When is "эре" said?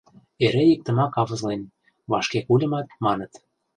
0.45-0.63